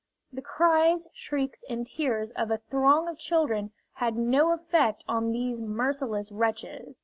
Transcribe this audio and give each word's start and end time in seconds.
The 0.33 0.41
cries, 0.41 1.05
shrieks, 1.13 1.63
and 1.69 1.85
tears 1.85 2.31
of 2.31 2.49
a 2.49 2.57
throng 2.57 3.07
of 3.07 3.19
children 3.19 3.71
had 3.93 4.15
no 4.17 4.51
effect 4.51 5.03
on 5.07 5.31
these 5.31 5.61
merciless 5.61 6.31
wretches. 6.31 6.99